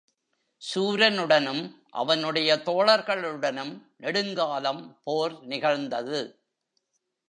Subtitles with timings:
[0.61, 1.75] சூரனுடனும்,
[1.91, 3.73] அவனுடைய தோழர்களுடனும்
[3.97, 6.41] நெடுங்காலம் போர் நிகழ்ந்தது.